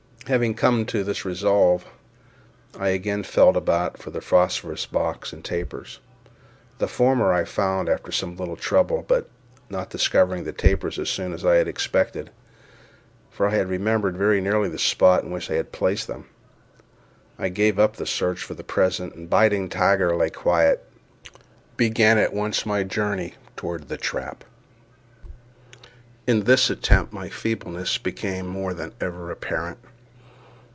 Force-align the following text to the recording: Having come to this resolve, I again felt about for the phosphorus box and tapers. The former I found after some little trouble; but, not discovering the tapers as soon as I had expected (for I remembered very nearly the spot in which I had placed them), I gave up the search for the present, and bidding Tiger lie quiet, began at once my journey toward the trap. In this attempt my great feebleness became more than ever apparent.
Having 0.27 0.53
come 0.53 0.85
to 0.85 1.03
this 1.03 1.25
resolve, 1.25 1.83
I 2.79 2.89
again 2.89 3.21
felt 3.23 3.57
about 3.57 3.97
for 3.97 4.11
the 4.11 4.21
phosphorus 4.21 4.85
box 4.85 5.33
and 5.33 5.43
tapers. 5.43 5.99
The 6.77 6.87
former 6.87 7.33
I 7.33 7.43
found 7.43 7.89
after 7.89 8.11
some 8.13 8.37
little 8.37 8.55
trouble; 8.55 9.03
but, 9.05 9.27
not 9.69 9.89
discovering 9.89 10.43
the 10.45 10.53
tapers 10.53 10.97
as 10.99 11.09
soon 11.09 11.33
as 11.33 11.43
I 11.43 11.55
had 11.55 11.67
expected 11.67 12.29
(for 13.31 13.49
I 13.49 13.59
remembered 13.59 14.15
very 14.15 14.39
nearly 14.39 14.69
the 14.69 14.77
spot 14.79 15.23
in 15.25 15.31
which 15.31 15.49
I 15.51 15.55
had 15.55 15.71
placed 15.73 16.07
them), 16.07 16.27
I 17.39 17.49
gave 17.49 17.77
up 17.79 17.95
the 17.97 18.05
search 18.05 18.41
for 18.41 18.53
the 18.53 18.63
present, 18.63 19.13
and 19.15 19.29
bidding 19.29 19.67
Tiger 19.69 20.15
lie 20.15 20.29
quiet, 20.29 20.87
began 21.75 22.17
at 22.19 22.31
once 22.33 22.65
my 22.65 22.83
journey 22.83 23.33
toward 23.57 23.89
the 23.89 23.97
trap. 23.97 24.45
In 26.27 26.45
this 26.45 26.69
attempt 26.69 27.11
my 27.11 27.23
great 27.23 27.33
feebleness 27.33 27.97
became 27.97 28.45
more 28.47 28.73
than 28.75 28.93
ever 29.01 29.29
apparent. 29.29 29.77